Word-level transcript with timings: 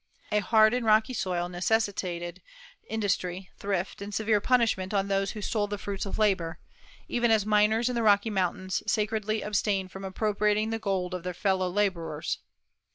A 0.31 0.39
hard 0.39 0.73
and 0.73 0.83
rocky 0.83 1.13
soil 1.13 1.47
necessitated 1.47 2.41
industry, 2.87 3.51
thrift, 3.59 4.01
and 4.01 4.11
severe 4.11 4.41
punishment 4.41 4.95
on 4.95 5.09
those 5.09 5.33
who 5.33 5.43
stole 5.43 5.67
the 5.67 5.77
fruits 5.77 6.07
of 6.07 6.17
labor, 6.17 6.57
even 7.07 7.29
as 7.29 7.45
miners 7.45 7.87
in 7.87 7.93
the 7.93 8.01
Rocky 8.01 8.31
Mountains 8.31 8.81
sacredly 8.87 9.43
abstain 9.43 9.87
from 9.87 10.03
appropriating 10.03 10.71
the 10.71 10.79
gold 10.79 11.13
of 11.13 11.21
their 11.21 11.35
fellow 11.35 11.69
laborers. 11.69 12.39